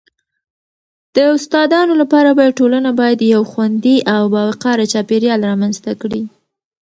د 1.15 1.17
استادانو 1.35 1.93
لپاره 2.01 2.29
باید 2.39 2.57
ټولنه 2.59 2.89
باید 2.99 3.29
یو 3.33 3.41
خوندي 3.51 3.97
او 4.15 4.21
باوقاره 4.35 4.85
چاپیریال 4.93 5.39
رامنځته 5.49 5.91
کړي.. 6.01 6.21